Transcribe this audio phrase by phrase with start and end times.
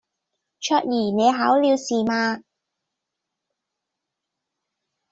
[0.59, 2.41] 卓怡你考了試嗎